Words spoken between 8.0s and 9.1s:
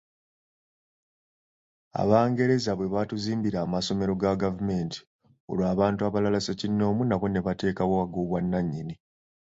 og'obwannanyini.